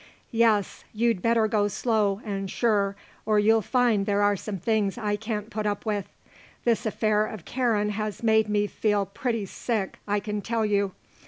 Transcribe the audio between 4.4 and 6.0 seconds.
things I can't put up